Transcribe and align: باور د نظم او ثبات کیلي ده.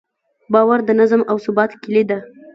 باور 0.53 0.79
د 0.87 0.89
نظم 0.99 1.21
او 1.31 1.37
ثبات 1.45 1.71
کیلي 1.81 2.03
ده. 2.09 2.19